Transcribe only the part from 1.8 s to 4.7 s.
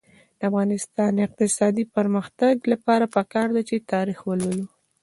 پرمختګ لپاره پکار ده چې تاریخ ولولو.